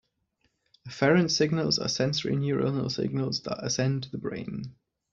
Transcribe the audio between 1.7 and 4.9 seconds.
are sensory neuronal signals that ascend to the brain.